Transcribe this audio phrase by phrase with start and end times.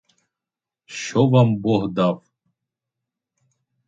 [0.85, 2.25] Що вам бог дав?